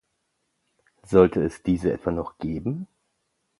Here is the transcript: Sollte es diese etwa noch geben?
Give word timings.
Sollte 1.03 1.43
es 1.43 1.61
diese 1.61 1.93
etwa 1.93 2.09
noch 2.09 2.39
geben? 2.39 2.87